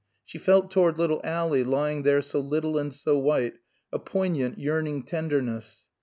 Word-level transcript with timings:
She 0.25 0.39
felt 0.39 0.71
toward 0.71 0.97
little 0.97 1.21
Ally, 1.23 1.61
lying 1.61 2.01
there 2.01 2.23
so 2.23 2.39
little 2.39 2.75
and 2.79 2.91
so 2.91 3.19
white, 3.19 3.59
a 3.93 3.99
poignant, 3.99 4.57
yearning 4.57 5.03
tenderness. 5.03 5.89